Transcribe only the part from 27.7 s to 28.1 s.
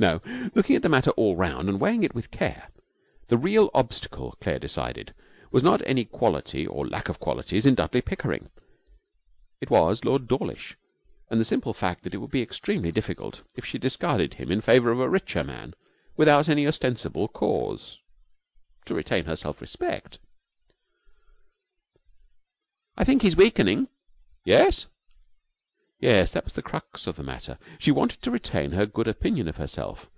She